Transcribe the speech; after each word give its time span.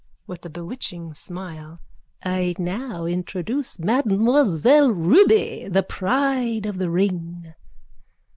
(With 0.25 0.43
a 0.47 0.49
bewitching 0.49 1.13
smile.) 1.13 1.79
I 2.23 2.55
now 2.57 3.05
introduce 3.05 3.77
Mademoiselle 3.77 4.89
Ruby, 4.89 5.67
the 5.69 5.83
pride 5.83 6.65
of 6.65 6.79
the 6.79 6.89
ring. 6.89 7.53